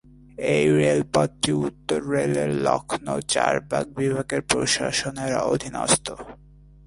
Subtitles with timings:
[0.37, 6.07] এই রেলপথটি উত্তর রেলের লখনউ চারবাগ বিভাগের প্রশাসনের অধীনস্থ।